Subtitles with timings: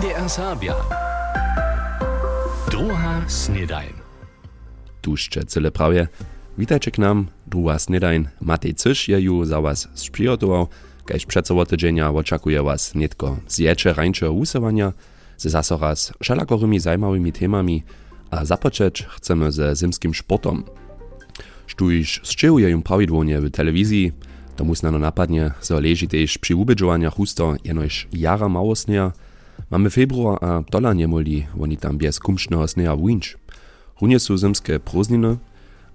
[0.00, 0.74] NDR Sabia.
[2.70, 3.92] Druga snedajn.
[5.00, 6.08] Tużcze cyle prawie.
[6.58, 8.28] Witajcie k nam, druga snedajn.
[8.40, 10.66] Matej Cysz je ju za was sprzygotował,
[11.04, 14.92] kaž przedsowo tydzienia oczekuje was nietko zjecze rańcze usuwania,
[15.38, 17.82] ze zaso raz szalakorymi zajmałymi temami,
[18.30, 20.64] a zapoczeć chcemy ze zimskim sportom.
[21.66, 24.12] Štuž sčełuje jim prawidłonie w telewizji,
[24.56, 29.12] to musnano napadnie, so leży też przy ubedżowaniach husto jenoś jara mało sneja.
[29.70, 33.36] Mamy februar, a dola nie moli, oni tam bez kumsznego sneja winč.
[34.00, 35.36] Runie są zimskie prózdniny,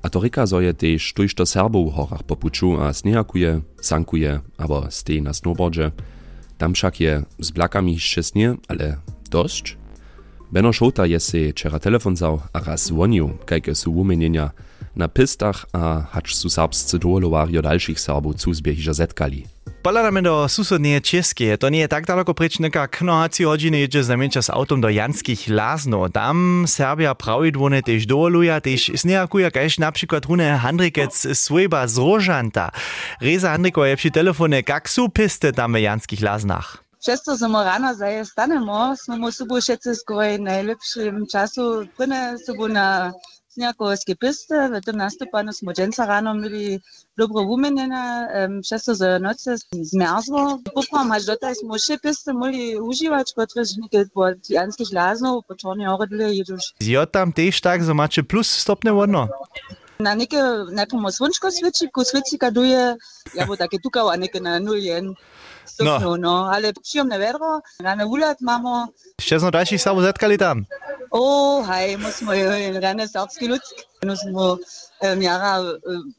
[0.01, 4.85] a to reka zoje też tuż to Serbo w horach popuczu a snejakuje, sankuje, abo
[4.89, 5.91] stej na snowboardzie.
[6.57, 8.97] Tam však je z blakami jeszcze snie, ale
[9.29, 9.77] dość.
[10.51, 14.51] Beno Šota je se čera telefon zał, a raz dzwonił, kajke su umienienia
[14.95, 19.54] na pistach, a hacz su serbscy doolowarjo dalszych Serbów cuzbiehiże zetkali.
[19.85, 21.57] Poladamy do susodnie Českie.
[21.57, 26.09] To nie je tak daleko prečnika, knohaci hodiny jedzie zamienča z autom do Janskich Lázno.
[26.09, 32.71] Tam Serbia prawidłone też dooluja, też snejakuja, kaž na przykład Rune Handrikec Sweba z Rožanta.
[33.21, 36.83] Reza Handriko je przy telefonie, jak su piste tam w Janskich Láznach?
[36.99, 42.67] Przez to, że rano zaje stanemo, smo mu sobą wszyscy skoro najlepszym czasu pryne sobą
[42.67, 43.13] na
[43.55, 46.79] Snijako skepiste, v tem nastopanju smo dženca rano imeli
[47.15, 48.01] dobro umenjene,
[48.39, 50.59] um, še so za noce zmrzlo.
[50.75, 55.87] Popam, až dotaj smo še piste mogli uživati, kot veš, nekaj pod janskih laznov, počonje
[55.87, 56.73] orodile jeduš.
[56.83, 59.29] Jo tam tež tak za mače plus stopne vrno.
[59.99, 60.37] Na neke,
[60.71, 62.95] najprej slunčko sviči, ko svicika duje,
[63.33, 65.15] ja bo také tukao, a neke na nul jen.
[65.65, 66.17] Stopno, no.
[66.17, 66.35] no.
[66.51, 68.87] Ale przyjemne vedro, rane ulat mamo.
[69.21, 70.65] Ще smo dalších Serbów zetkali tam.
[71.11, 73.83] O, hej, musimo jo rane serbski ludzki.
[74.03, 74.57] No smo
[75.01, 75.63] um, jara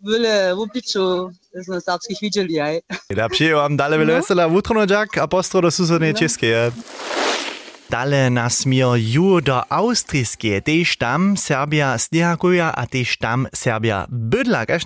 [0.03, 2.81] wyle w upiczu z serbskich widzieli, hej.
[3.11, 6.51] Da przyjęł wam dalej wiele vesela wutrono jak, a postro do susodnie Českie.
[6.51, 7.36] Dale nas
[8.67, 14.67] mir ju do Austrijskie, tež tam Serbia snehakuja a tež tam Serbia bydla.
[14.67, 14.85] Kaž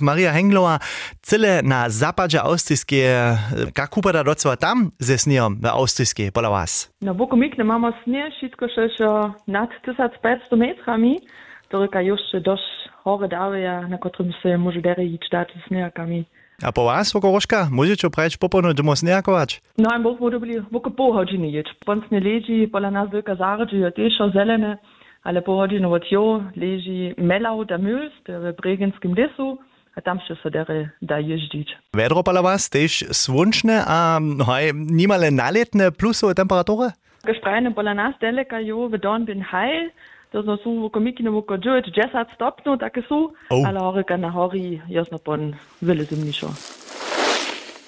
[0.00, 0.78] Maria Henglowa
[1.22, 3.36] cyle na zapadzie Austrijskie,
[3.76, 6.90] jak kupada docela tam ze snijom w Austrijskie, pola was?
[7.02, 11.20] No, w Okomikne mamy snie, wszystko jeszcze nad 1500 metrami.
[11.68, 16.24] To reka jeszcze dość chore dawe, na którym się może derić dać z snejakami.
[16.58, 19.62] A po vás, Okoroška, možete preč popolno Demosnijakovač?
[19.78, 21.70] No, in boh bodo bili v pohodžini ječ.
[21.86, 24.74] Poncne leži, pola nas dojka zarađuju, tešo zelene,
[25.22, 29.54] ale pohodžino od jo leži Melau da Müls, to je v Bregenskem lesu,
[29.94, 31.78] a tam še so dere da ježdič.
[31.94, 36.90] Vedro pola vas, tež svončne, a no, hoj, nimale naletne plusove temperature?
[37.22, 39.94] Gesprajne pola nas deleka jo v Don bin Heil,
[40.32, 43.68] to są su komikine woko 9, 10 stopniów, takie su, Oh.
[43.68, 45.52] ale horika na hori jasno pon
[45.82, 46.48] wiele zimniejszo.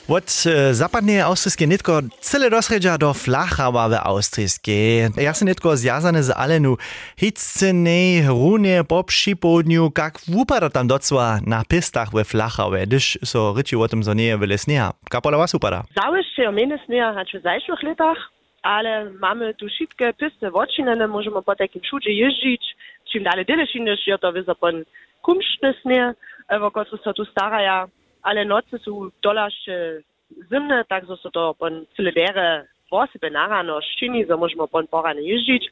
[0.09, 5.09] Od e, zapadnie austrijskie nitko cyle dosredźa do Flachawa w austrijskie.
[5.17, 6.77] Ja sam nitko zjazane z Alenu
[7.17, 13.77] hitcene runie po przypołudniu, jak wupada tam docła na pistach we Flachawe, gdyż so ryci
[13.77, 14.93] o tym, że nie wiele snieha.
[15.11, 15.85] Kapola was upada?
[16.03, 18.19] Załyszcze o mnie snieha raczej w zeszłych latach,
[18.63, 22.77] ale mamy tu wszystkie pisty odcinane, możemy po takim szudzie jeździć.
[23.13, 24.85] Czym dalej dyleśinisz, ja to widzę pan
[25.23, 26.15] kumszny snie,
[26.73, 27.89] kotru so tu staraja,
[28.23, 30.01] ale nocy są dolaszcze
[30.53, 35.23] zimne, tak so so to pan cyle dere posypy narano szczyni, so możemy pan porane
[35.23, 35.71] jeździć.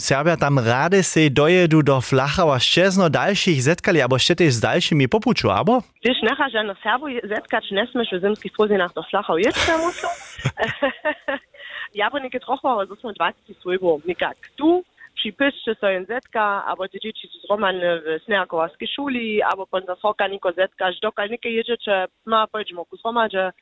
[0.00, 5.08] Serbia tam rade se dojedu do Flachawa szczezno dalszych zetkali, albo jeszcze też z dalszymi
[5.08, 5.82] popuczu, albo?
[6.04, 10.08] Když nachher žena servo zetkać nesmeš v zimskih pozinah do flachov jeszcze muszę.
[11.94, 14.84] ja bo nekaj trochę, ale smo 20 svojbo nekak tu.
[15.14, 20.28] Przypiszcie sobie zetka, albo te dzieci są zromane w sneakowskiej szuli, albo pan za soka
[20.28, 23.52] niko zetka, dokal niko jedziecie, ma pojedziemy ku zromadzie.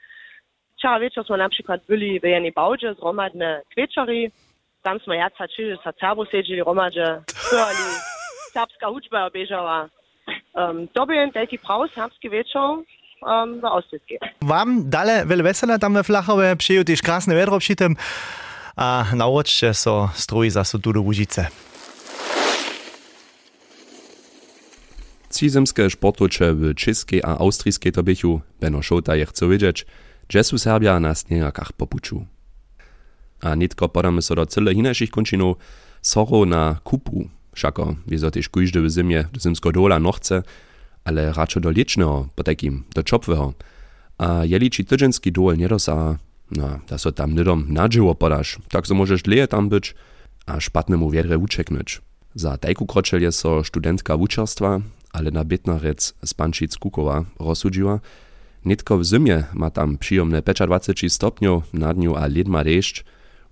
[0.79, 4.31] Wczoraj wieczór smo na przykład byli w jednej bałdzie zromadne kwieczory.
[4.83, 7.87] Tam smo ja cačili, sa servo siedzieli romadzie, hörali,
[8.55, 9.89] serbska hudba obiežała.
[10.55, 12.31] Um, to był taki prav serbski
[13.23, 13.61] um.
[14.43, 17.97] Wam dale wiele wesela tam we Flachawe, przyjął też krasne wedro przy tym,
[18.77, 21.47] a nauczcie so strój za so tu do Łužice.
[25.31, 29.87] Ci zimskie sportocze w czeskiej a austrijskiej tobychu Beno Šota je chce wiedzieć,
[30.29, 32.27] że su Serbia na sniejakach popuczu.
[33.41, 35.57] A nitko podamy so do cyle hinejszych kończynów
[36.03, 40.43] soro na kupu, Všako, wieso też kujżdy w zimie do zimsko dola nochce,
[41.05, 43.53] ale raczej do licznego, po takim, do czopwego.
[44.19, 46.19] A jeli ci tydzienski dol nie dosa,
[46.51, 49.95] no, da so tam nidom nadżyło podasz, tak so możesz leje tam być,
[50.47, 52.01] a szpatnemu wiedre uczeknąć.
[52.35, 54.81] Za tajku kroczel je so studentka wuczerstwa,
[55.13, 58.01] ale na bitnarec z Pančic Kukowa rozsudziła,
[58.65, 63.05] Nitko w zimie ma tam przyjemne 25 stopniów, na dniu a led ma deszcz,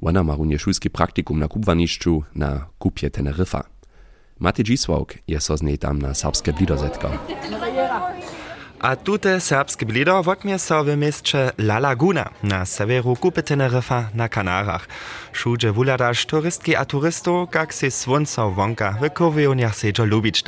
[0.02, 3.64] Ona ma szulski praktikum na kubwaniszczu na kupie Teneryfa.
[4.40, 6.76] Mati Dzisławk je so z tam na serbskie blido.
[8.80, 10.88] A tute serbskie blido wotmie so w
[11.58, 14.88] La Laguna na severu kupy Teneryfa na Kanarach.
[15.32, 20.44] Szudże wuladasz turystki a turystów, jak se słońco wonka w kurwioniach sedzo lubić.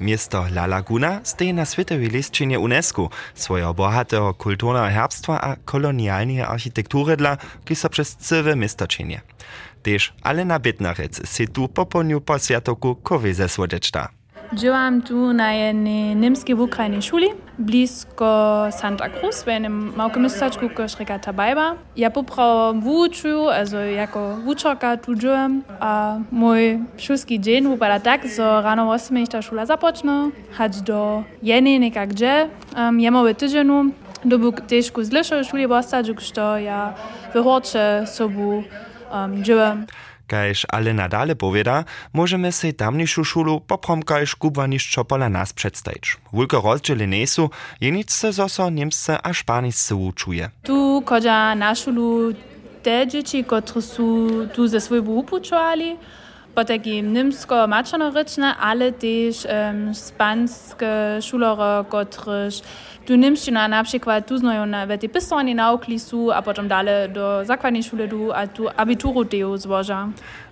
[0.00, 7.16] Miesto La Laguna stoi na światowej liście UNESCO swojego bohatego kulturnego herbstwa a kolonialnej architektury
[7.16, 7.36] dla,
[7.74, 8.86] so przez cywe miasto.
[9.82, 14.08] Też ale na Bitnarec se tu po poniu po światoku kowy zesłodzeczta.
[14.52, 17.26] Działam tu na jednej niemskiej w Ukrainie szuli,
[17.58, 21.74] blisko Santa Cruz, w jednym małym miasteczku koło Regata Bajba.
[21.96, 28.62] Ja poprałam wuczu, also jako wuczorka tu działam, a mój szulski dzień wypada tak, że
[28.62, 33.84] rano 8 ta szula zapocznie, chodź do jednej nekak gdzie, um, jemowy tydzienu,
[34.24, 36.94] dobu też ku zlišo šuli postać, što ja
[37.34, 38.62] wychorcze sobu
[39.10, 39.86] um, działam.
[40.26, 46.16] Kaž ale nadale powiada, możemy se tamniejszą szulu popromkajż kubwaniszczo pola nas przedstawić.
[46.32, 50.50] Wulko rozdzieli nesu, jenice zoso niemsce a szpanisce uczuje.
[50.62, 52.34] Tu kodja na szulu
[52.82, 55.96] te dzieci, które są tu ze swojego upuczowali,
[56.54, 60.86] po takim niemsko-maczonoryczne, ale też um, spanskie
[61.20, 62.54] szulore, których
[63.06, 67.10] tu niemština na przykład tu znają na w tej pisowni naukli su, a potem dalej
[67.10, 70.08] do zakładnej szule du, a tu abituru teo złoża.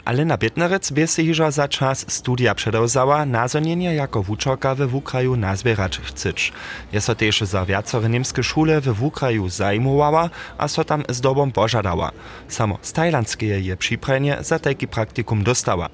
[0.08, 5.36] Ale na Bitnerec by se hižo za czas studia przedawzała nazonienie jako wuczorka we wukraju
[5.36, 6.52] nazbierać chcycz.
[6.92, 11.52] Je so też za wiacore niemskie szule we wukraju zajmowała, a so tam z dobą
[11.52, 12.10] pożadała.
[12.48, 15.88] Samo z tajlandzkie je przyprenie za taki praktikum dostała.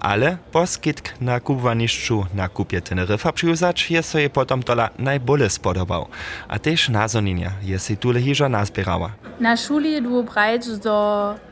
[0.00, 6.06] Ale poskitk na kubwaniszczu na kupie Teneryfa przyuzać je so je potom tola najbole spodobał.
[6.48, 9.10] A też nazonienia je se tule hižo nazbierała.
[9.40, 11.47] Na szuli du brać do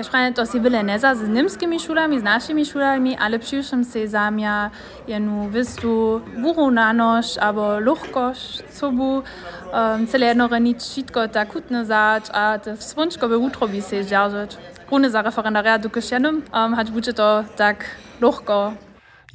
[0.00, 3.84] Kaž pravi, to si bile ne za z nemskimi šolami, z našimi šolami, ale przyjšem
[3.84, 4.72] se zamja
[5.04, 12.56] jenu vistu vyrovnanosť abo ľahkosť sobu, um, celé jedno reniť všetko tak kutne zač a
[12.56, 14.56] to svončkové útro by se žaržať.
[14.88, 17.84] Rune za referendariat dokiaľ jenom, um, hať bude to tak
[18.24, 18.80] ľahko.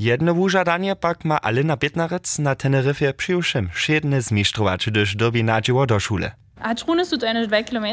[0.01, 5.85] Jedno wużadanie pak ma ale na Bitnarec na Teneryfie przyjuszym szedne zmisztrować, gdyż dobi nadziło
[5.85, 6.44] do szule.
[6.61, 7.85] A črune su to ene 2 km,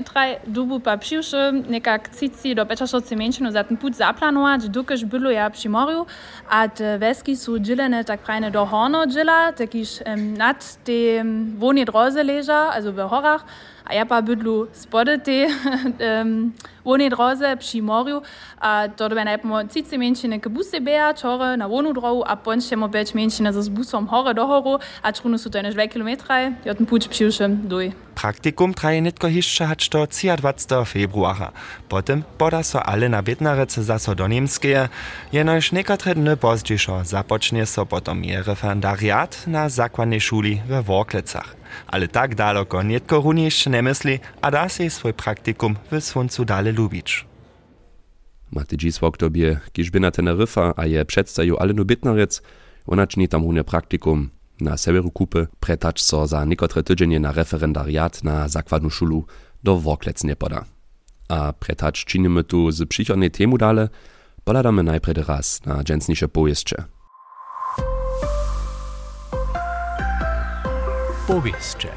[0.46, 1.36] dubu pa přiwszy
[1.68, 6.06] nekak cici do 65 menšinu za ten put zaplanować, dokež bylo ja przy morju,
[6.48, 11.84] a te veski su džilene tak prajne do horno džila, takiž um, nad tem vonie
[11.84, 13.44] droze leža, also w horach,
[13.84, 15.46] a ja pa bydlu spode te
[16.84, 18.22] vonie droze przy morju,
[18.60, 22.88] a to dobe najpommo cici menšine ke busy beja, čore na vonu drogu, a pončemo
[22.88, 26.08] beč menšine z busom hore do horu, a črune su to ene 2 km,
[26.64, 27.92] ja ten put přiwszy doj.
[28.14, 30.84] Praktikum traje nitko hišće hać do 23.
[30.84, 31.52] februara.
[31.88, 34.88] Potem poda so ale na Bitnarece zaso do Niemskeje,
[35.32, 41.61] jenož nekatre dny pozdźišo zapocznie so potom je referendariat na zakładnej szuli we Worklecach.
[41.86, 42.82] Ale tak daleko
[43.34, 47.26] jeszcze nie myśli, a da się swój praktikum w słońcu dale lubić.
[48.50, 52.42] Mati Dzisławk tobie, kiż by na Teneryfa, a je przedstawił ale no Bitnarec,
[52.86, 54.30] ona czyni tam runie praktikum,
[54.60, 56.82] na severu kupy pretać so za niekotre
[57.20, 59.24] na referendariat na zakładną szulu
[59.62, 60.64] do Worklec nie poda.
[61.28, 63.88] A pretać czynimy tu z przychodnej temu dale,
[64.44, 66.84] poladamy najpierw raz na dżęsniejsze powieście.
[71.26, 71.88] Powieście.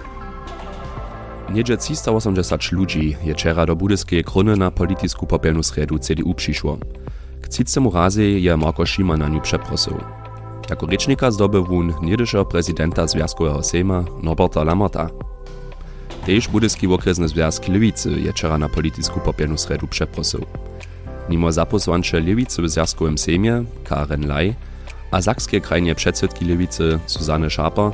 [1.50, 6.78] Niedzie 380 ludzi je wczera do budyskiej krony na polityjską popielną sredu CDU przyszło.
[7.42, 9.94] K cicemu razie je Marko Šima na niu przeprosił.
[10.70, 15.10] Jako rečnika zdobył wun niedyszeho prezydenta Związkowego Sejma Norberta Lamarta.
[16.26, 20.46] Tež budyski okresny związk Lewicy je na polityjską popielną sredu przeprosił.
[21.30, 24.56] Mimo zaposłancze Lewicy w Związkowym Sejmie, Karen Laj,
[25.12, 27.92] a sakskie krajnie przedsydki Lewicy Susanne Schaper,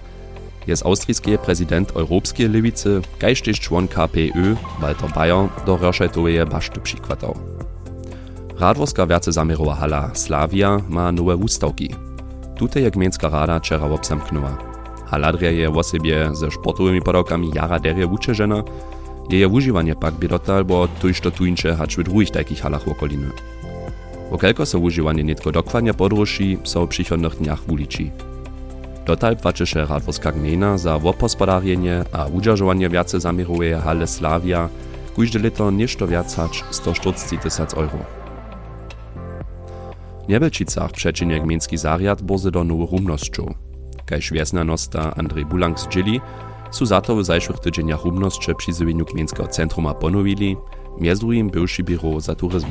[0.68, 7.36] jest austrijski prezydent Europejskiej Lewicy, gajsztyż człon KPÖ Walter Bayer do Röszajtoweje baszty przykładał.
[8.60, 11.90] Radworska wiace zamierowa hala Slavia ma nowe ustawki.
[12.56, 14.58] Tutaj jak Gmiejska rada wczera obsamknęła.
[15.06, 18.64] Haladria je w osobie ze sportowymi podałkami jara derie uczeżena,
[19.30, 23.30] jeje używanie pak by dotal, bo tuż to tuńcze hacz w drugich takich halach okoliny.
[24.32, 28.12] Okelko so używanie nitko dokładnie podróży so w przychodnych dniach uliczy.
[29.06, 34.70] Dotal płaczysze Radworska gmina za wopospodarjenie a udźażowanie wiace zamieruje hale Slavia,
[35.16, 35.72] każde lito
[36.08, 38.00] wiac hacz 140 tysięcy euro.
[40.26, 43.54] W Niebelčicach przeczynie gminski zariad bozy do nowu rumnoszczu.
[44.06, 46.22] Kajż wiesna nosta Andrzej Bulang z Dżili
[46.72, 50.58] su za to w zajszłych tydzieniach rumnoszcze przy zwyniu gminskiego centruma ponowili,
[51.00, 52.68] między drugim bywszy biuro za turyzm.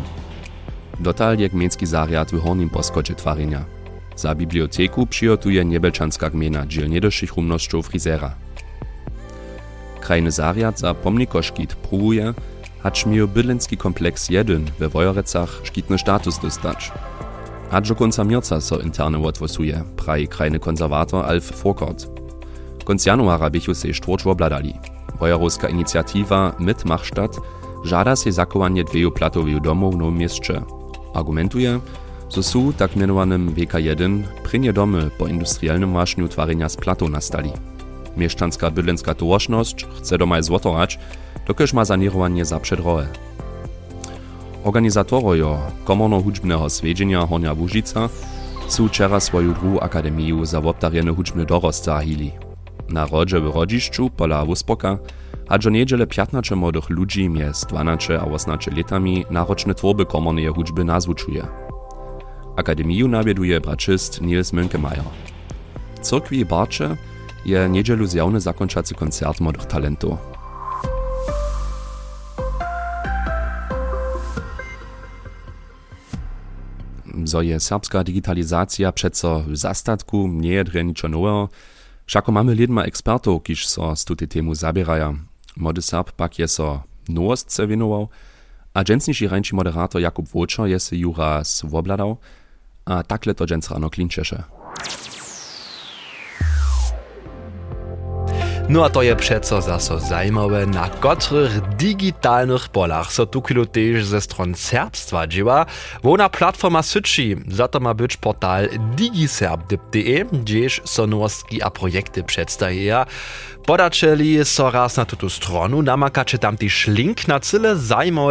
[1.00, 3.79] Dotal je gmiejski zariad w Hornim Poskocie twarenia.
[4.16, 8.34] Za biblioteku przygotuje niebelczanska gmina dziel niedoszych rumnościów frizera.
[10.00, 12.34] Krajny zariad za pomnikoszkit próbuje,
[12.82, 16.92] hacz miał bydlenski kompleks 1 we Wojorecach szkitny status dostać.
[17.70, 22.06] Aż do końca so interne odwosuje, praji krajny konserwator Alf Furkort.
[22.84, 24.74] Konc januara bychu se sztwórcz obladali.
[25.20, 27.36] Wojerowska inicjatywa Mitmachstadt
[27.84, 30.62] żada se zakowanie dwieju platowych domów w nowym mieście.
[31.14, 31.80] Argumentuje,
[32.34, 37.52] że są tak mianowanym WK1 prynie domy po industrialnym waśniu twarzenia z platą nastali.
[38.16, 40.98] Mieszczanska bydlenska tołożność chce domaj złotorać,
[41.46, 43.06] dokeż ma zanirowanie za przedrohe.
[44.64, 48.08] Organizatorojo komorno-hudźbneho swiedzienia Hornia Łužica
[48.68, 52.30] su wczera swoją drugą akademiju za wobdarjeny hudźbny dorost zahili.
[52.88, 54.98] Na rodze w rodziszczu pola Wuspoka
[55.48, 61.69] hadżo niedzielę 15 młodych ludzi między 12 a 18 latami naroczne tworby komornej hudźby nazwuczuje.
[62.56, 65.04] Akademiju nawieduje braczyst Nils Mönkemeyer.
[65.94, 66.96] W cyrkwi Barcze
[67.46, 70.30] je niedzielu zjawny zakończacy koncert młodych talentów.
[77.24, 81.48] zo je serbska digitalizacja przeco w zastatku nie je dre niczo nowego,
[82.06, 85.14] všako mamy lidma ekspertów, kiż so z tutej temu zabieraja.
[85.56, 88.08] Młody Serb pak je so nowostce winował,
[88.74, 92.16] a dżęsniejszy rańczy moderator Jakub Włoczo je se jura swobladał,
[92.84, 94.42] a takle to dżęs rano klinčeše.
[98.70, 104.20] No a to je přeco zaso zajmowe, na kotrych digitalnych polach so tukilo tež ze
[104.20, 105.66] stron serbstwa dzieła.
[106.02, 113.06] Wona platforma syči, za to ma być portal digiserb.de, gdzież so nowostki a projekty przedstawia.
[113.66, 117.18] Podaczeli so raz na tutu stronu, namakacie tam też link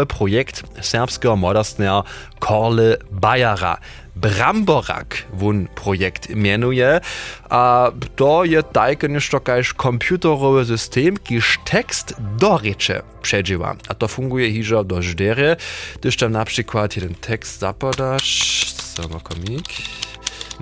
[0.07, 2.03] projekt serbskiego modostnego
[2.39, 3.77] Korle Bajara.
[4.15, 7.01] Bramborak wun projekt mianuje,
[7.49, 9.07] a to je tajke
[9.43, 13.75] kaž komputerowy system, kiż tekst do reče przedziła.
[13.87, 15.55] A to funguje hižo do żdery,
[15.99, 19.67] gdyż tam na przykład jeden tekst zapadasz, sama komik.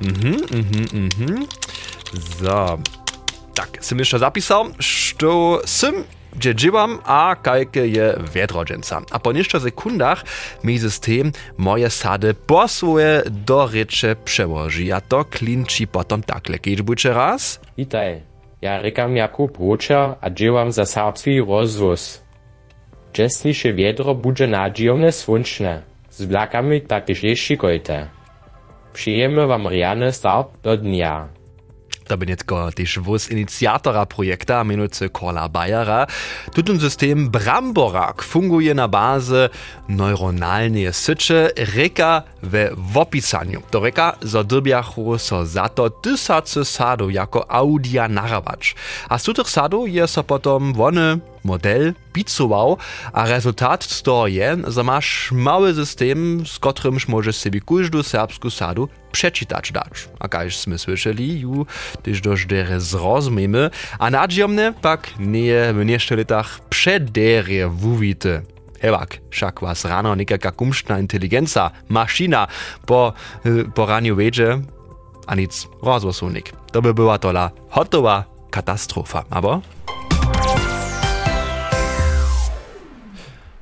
[0.02, 1.48] Mhm, mhm, mhm.
[2.40, 2.78] So.
[3.58, 5.26] Tak, sam jeszcze zapisał, że
[5.66, 6.04] sym
[6.36, 6.54] gdzie
[7.06, 9.02] a kajke je wiedrodżęca.
[9.12, 10.24] A po nieszczo sekundach
[10.64, 16.60] mi system moje sady po swoje do recze przełoży, a to klinczy potom takle.
[16.60, 17.60] Kiedy bucie raz?
[17.78, 18.22] Witaj,
[18.62, 22.22] ja rekam Jakub Ročer a dziewam za serbski rozwóz.
[23.14, 28.08] Czesniejsze wiedro będzie nadziejomne słonczne, z blakami takież jeszcze kojte.
[28.94, 31.37] Przyjemy wam riany start do dnia.
[32.08, 36.08] To by netko też wóz inicjatora projekta, mianujcy Kola Bayera.
[36.54, 39.50] Tutun system Bramborak funguje na bazie
[39.90, 43.62] neuronalnej syczy reka we wopisaniu.
[43.72, 46.62] Do reka zadrbiachu so za to tysace
[47.10, 48.76] jako audia narawać.
[49.10, 49.48] A z tych
[49.86, 52.78] je so potom wony model picował,
[53.14, 58.90] a rezultat toho je, że masz mały system, z którym możesz sobie każdą serbską sadu
[59.12, 60.10] przeczytać dać.
[60.20, 61.66] A każ sme słyszeli, ju
[62.04, 68.42] też do żdery zrozumiemy, a nadziomne pak nie w nieszczę latach przederie wuwite.
[68.82, 72.48] Ewak, však was rano nekaka kumštna inteligenca, mašina
[72.86, 73.14] po,
[73.74, 74.62] po raniu veđe,
[75.28, 76.54] a nic rozvosunik.
[76.72, 79.60] To by była tola hotowa katastrofa, aber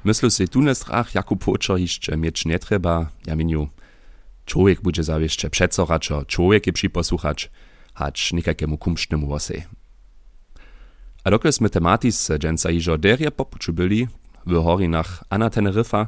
[0.06, 3.68] Myślę si tu nestrach Jakub Počer jeszcze mieć nie trzeba, ja miniu.
[4.46, 7.52] Człowiek będzie zawieście przeco raczej człowiek je przyposłuchać,
[7.94, 9.64] hacz nikakiemu kumsztnemu wosej.
[11.24, 14.08] A dokle sme tematis dżęca iżo derje popuczu byli,
[14.46, 16.08] w horinach a na Teneryfa,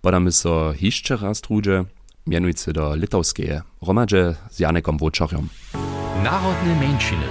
[0.00, 1.84] podamy so jeszcze raz trudzie,
[2.26, 5.48] mianujcy do litowskie, romadże z Janekom Włoczorom.
[6.22, 7.26] Narodne mężczyny.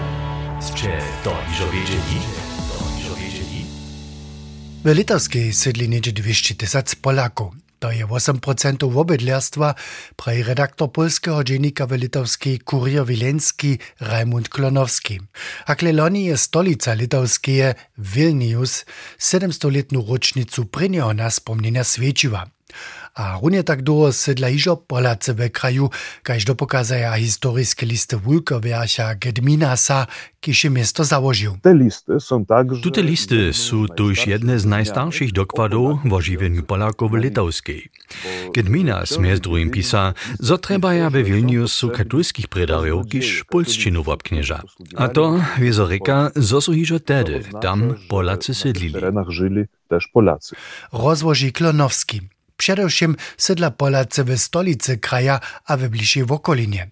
[0.62, 1.36] Zcze to
[1.74, 2.50] wiedzieli?
[4.83, 7.53] W litowskiej sydli niedzie 200 tysac Polaków.
[7.79, 9.75] To je 8% obydlerstwa,
[10.15, 15.19] prawi redaktor polskiego dziennika w litowskiej Kurier Wileński Rajmund Klonowski.
[15.65, 18.85] A Kleloni je stolica litowskie Vilnius
[19.19, 22.45] 700-letną rocznicę pryniego na wspomnienia świeciła.
[23.13, 25.89] A runie tak długo sydla iżo Polacy we kraju,
[26.23, 30.07] kaž dopokazaja historiskie listy Wulkowiasia Gedminasa,
[30.39, 31.57] kiż miasto założył.
[31.61, 32.81] Te listy są także...
[32.81, 37.89] Tute listy są tuż jedne z najstarszych dokładów w ożywieniu Polaków Litowskiej.
[38.55, 44.61] Gedminas między drugim pisa, że trzeba ja we Wilniusu katolskich predariów, kiż polszczynu obknieża.
[44.95, 48.95] A to, wiezo reka, zo su hižo tedy, tam Polacy sydlili.
[50.91, 52.21] Rozłoży Klonowski.
[52.61, 56.91] Przedewším sydla Polacy w stolicy kraja a w bliższej okolinie.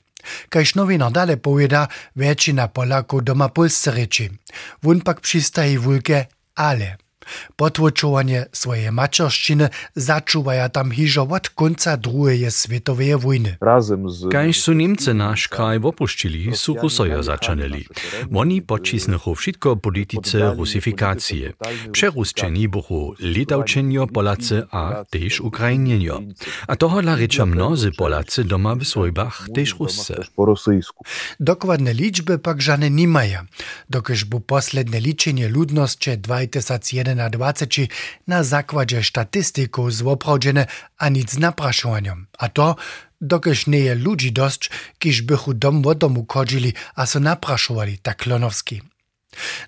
[0.49, 4.29] Kaž nowina dale powiada, většina Polaków doma polsce reči.
[4.83, 6.97] Wun pak přistají wulke ale.
[7.55, 13.51] Potłučovanie swojej mačerščiny začuvaja tam hižo od konca druhej svetovej wojny.
[13.61, 14.29] Razem z...
[14.31, 17.85] Kaž su Niemcy nasz kraj opuścili, su Rusoja zaczynali.
[18.35, 21.53] Oni pocisnychu wszystko polityce rusifikacije.
[21.91, 26.21] Przeruszczeni buchu Litaučenio, Polacy a też Ukrainienio.
[26.67, 30.15] A toho dla reča mnozy Polacy doma w swojbach też Rusce.
[31.39, 33.45] Dokładne liczby pak żane nimaja,
[33.89, 37.18] dokiż bu posledne liczenie ludności 2011
[38.27, 40.65] na zakładzie statystyków złoprodzene
[40.97, 42.27] a nic napraszovaniem.
[42.37, 42.75] A to,
[43.21, 48.17] dokiż nie je ludzi dość, kiż bychu dom od domu chodzili a so napraszowali, tak
[48.17, 48.81] Klonowski.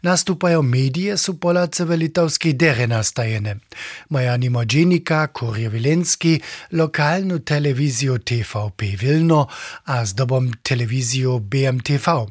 [0.03, 3.55] Nastupają medije, su Polacy w litowskiej dere nastajene.
[4.09, 6.41] Maja nimo dziennika Kurier Wileński,
[6.71, 9.47] lokalną telewizję TVP Wilno,
[9.85, 12.25] a z dobą telewizją BMTV,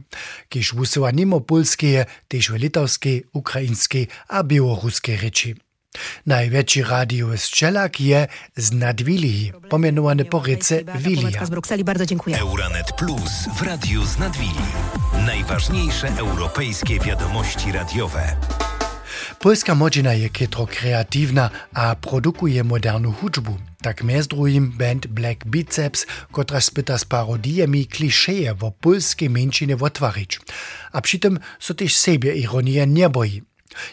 [0.49, 5.70] kiż usyła nimo polskie, też w litowskiej, ukraińskiej a białorusskiej reči.
[6.27, 11.47] Największy radio z Czelak je z Nadwili, pomianowany po ryce Wilia.
[11.47, 11.85] z Brukseli.
[11.85, 12.39] Bardzo dziękuję.
[12.39, 14.65] Euranet Plus w Radiu z Nadwili.
[15.27, 18.37] Najważniejsze europejskie wiadomości radiowe.
[19.39, 23.59] Polska młodzina je kietro kreatywna, a produkuje modernu hudżbu.
[23.83, 30.41] Tak między drugim band Black Biceps, która spyta z parodijami kliszerje o polskiej mężczyźnie otwarić.
[30.93, 33.43] A przy tym so też siebie ironia nie boi.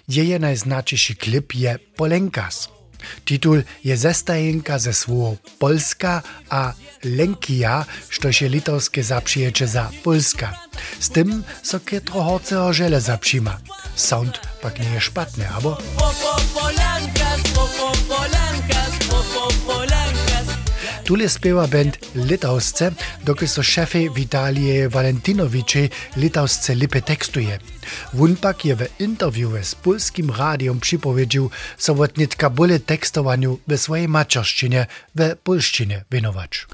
[0.07, 2.69] Jeje najznaczniejszy klip je Polenkas.
[3.25, 10.53] Titul je zestajenka ze słowo Polska a Lenkia, što się litowskie zaprzyjecze za Polska.
[10.99, 13.57] Z tym so kietro horceho żeleza przyjma.
[13.95, 15.77] Sound pak nie jest szpatny, abo?
[21.07, 22.91] Tule spiewa band Litowsce,
[23.25, 27.59] doky so szefy Witalie Valentinovicze Litowsce lipy tekstuje.
[28.13, 33.77] Wun pak je w interviewie z polskim radiom przypowiedział, so wot nitka bóle tekstowaniu we
[33.77, 36.67] swojej maczorszczynie, we polszczynie winować.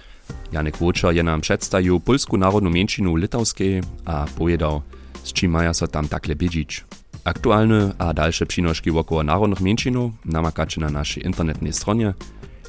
[0.51, 4.81] Janek Łuczer je nam przedstawił polsku narodną mniejszynę litowskiej a powiedział,
[5.23, 6.85] z czym maja so tam takle biedzić.
[7.23, 12.13] Aktualne a dalsze przynoszki wokoło narodnych mniejszynów namakacie na naszej internetnej stronie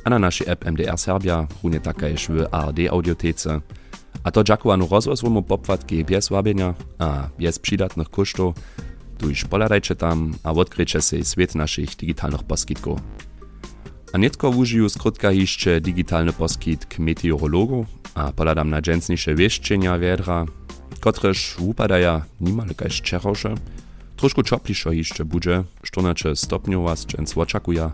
[0.04, 3.60] a na naszej app MDR Serbia, runie takajż w ARD audiotece.
[4.24, 8.54] A to dziakowanu rozrosłemu popłatki bez wabienia a bez przydatnych kosztów,
[9.18, 13.00] tuż poladajcie tam a odkryjcie się świat naszych digitalnych poskitków.
[14.12, 20.46] A nietko użyju skrótka jeszcze digitalny poskit k meteorologu, a poladam na dżęsniejsze wieszczenia wiedra,
[21.00, 23.54] kotreż upadaja niemal kaž čeroše.
[24.16, 27.90] Trošku czoplišo jeszcze bude, 14 stopniów was dżęs oczakuje,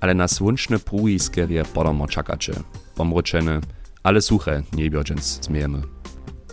[0.00, 2.52] ale na słoneczne półiskie je podomo czakacie.
[2.94, 3.60] Pomroczene,
[4.02, 5.82] ale suche niebio dżęs zmiejemy.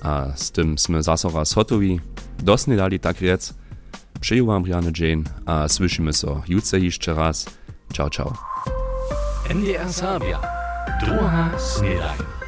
[0.01, 1.99] A z tym sme zase raz hotowi,
[2.43, 3.53] dosny dali tak riec.
[4.19, 7.45] Przyjął wam Jane a słyszymy so jutro jeszcze raz.
[7.93, 8.33] Ciao, ciao.
[9.49, 10.39] NDR Sabia.
[11.01, 12.44] Druga Snedajn.